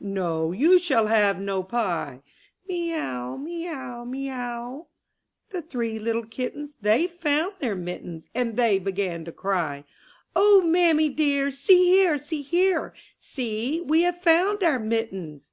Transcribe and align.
No, 0.00 0.50
you 0.50 0.80
shall 0.80 1.06
have 1.06 1.40
no 1.40 1.62
pieT' 1.62 2.20
Mee 2.66 2.92
ow, 2.94 3.36
mee 3.36 3.68
ow, 3.68 4.04
mee 4.04 4.28
ow 4.32 4.88
T* 5.48 5.52
The 5.56 5.62
three 5.62 6.00
little 6.00 6.24
kittens 6.26 6.74
they 6.80 7.06
found 7.06 7.52
their 7.60 7.76
mittens, 7.76 8.28
And 8.34 8.56
they 8.56 8.80
began 8.80 9.24
to 9.26 9.30
cry: 9.30 9.84
'*0h! 10.34 10.68
mammy 10.68 11.08
dear, 11.08 11.52
See 11.52 11.84
here, 11.84 12.18
see 12.18 12.42
here! 12.42 12.94
See, 13.20 13.80
we 13.80 14.02
have 14.02 14.20
found 14.20 14.64
our 14.64 14.80
mittens." 14.80 15.50